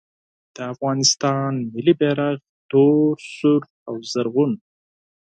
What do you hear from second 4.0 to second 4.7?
زرغون